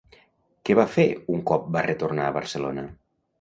[0.69, 2.89] Què va fer un cop va retornar a Barcelona?